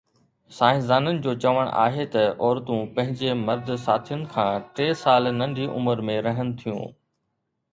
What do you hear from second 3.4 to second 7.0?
مرد ساٿين کان ٽي سال ننڍي عمر ۾ رهن ٿيون